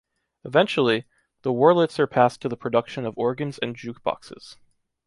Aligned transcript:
Eventually, 0.43 1.05
the 1.43 1.51
Wurlitzer 1.53 2.09
passed 2.09 2.41
to 2.41 2.49
the 2.49 2.57
production 2.57 3.05
of 3.05 3.13
organs 3.15 3.59
and 3.59 3.75
jukeboxes. 3.77 4.55